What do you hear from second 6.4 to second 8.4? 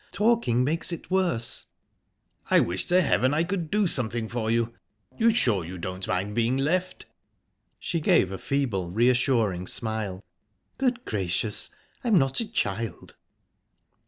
left?" She gave a